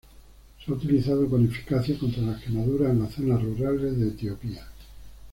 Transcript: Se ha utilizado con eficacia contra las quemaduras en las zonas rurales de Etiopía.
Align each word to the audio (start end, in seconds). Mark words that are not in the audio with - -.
Se 0.65 0.71
ha 0.71 0.73
utilizado 0.73 1.29
con 1.29 1.45
eficacia 1.45 1.95
contra 1.95 2.23
las 2.23 2.41
quemaduras 2.41 2.89
en 2.89 3.03
las 3.03 3.11
zonas 3.13 3.39
rurales 3.43 3.99
de 3.99 4.07
Etiopía. 4.07 4.65